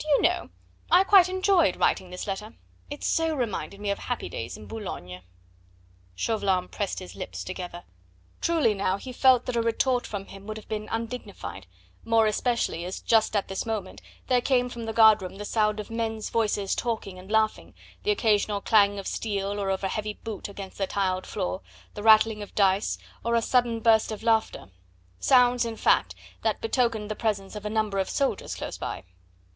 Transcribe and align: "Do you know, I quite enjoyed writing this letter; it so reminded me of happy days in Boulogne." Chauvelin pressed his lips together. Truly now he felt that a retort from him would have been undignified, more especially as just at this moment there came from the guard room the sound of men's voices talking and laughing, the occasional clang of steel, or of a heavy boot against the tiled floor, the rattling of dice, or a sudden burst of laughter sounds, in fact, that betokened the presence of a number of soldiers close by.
"Do 0.00 0.08
you 0.08 0.22
know, 0.22 0.50
I 0.90 1.04
quite 1.04 1.28
enjoyed 1.28 1.76
writing 1.76 2.10
this 2.10 2.26
letter; 2.26 2.54
it 2.90 3.04
so 3.04 3.32
reminded 3.36 3.78
me 3.78 3.90
of 3.92 4.00
happy 4.00 4.28
days 4.28 4.56
in 4.56 4.66
Boulogne." 4.66 5.22
Chauvelin 6.16 6.66
pressed 6.66 6.98
his 6.98 7.14
lips 7.14 7.44
together. 7.44 7.84
Truly 8.40 8.74
now 8.74 8.96
he 8.96 9.12
felt 9.12 9.46
that 9.46 9.54
a 9.54 9.62
retort 9.62 10.04
from 10.04 10.26
him 10.26 10.48
would 10.48 10.56
have 10.56 10.68
been 10.68 10.88
undignified, 10.90 11.68
more 12.04 12.26
especially 12.26 12.84
as 12.84 12.98
just 12.98 13.36
at 13.36 13.46
this 13.46 13.64
moment 13.64 14.02
there 14.26 14.40
came 14.40 14.68
from 14.68 14.84
the 14.84 14.92
guard 14.92 15.22
room 15.22 15.36
the 15.36 15.44
sound 15.44 15.78
of 15.78 15.90
men's 15.90 16.28
voices 16.28 16.74
talking 16.74 17.16
and 17.16 17.30
laughing, 17.30 17.72
the 18.02 18.10
occasional 18.10 18.60
clang 18.60 18.98
of 18.98 19.06
steel, 19.06 19.60
or 19.60 19.70
of 19.70 19.84
a 19.84 19.88
heavy 19.90 20.14
boot 20.14 20.48
against 20.48 20.78
the 20.78 20.88
tiled 20.88 21.24
floor, 21.24 21.60
the 21.94 22.02
rattling 22.02 22.42
of 22.42 22.52
dice, 22.56 22.98
or 23.24 23.36
a 23.36 23.40
sudden 23.42 23.78
burst 23.78 24.10
of 24.10 24.24
laughter 24.24 24.70
sounds, 25.20 25.64
in 25.64 25.76
fact, 25.76 26.16
that 26.42 26.60
betokened 26.60 27.08
the 27.08 27.14
presence 27.14 27.54
of 27.54 27.64
a 27.64 27.70
number 27.70 27.98
of 28.00 28.10
soldiers 28.10 28.56
close 28.56 28.76
by. 28.76 29.04